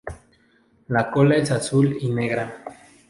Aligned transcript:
La 0.87 1.11
cola 1.11 1.35
es 1.35 1.51
azul 1.51 1.95
y 2.01 2.09
negra. 2.09 2.63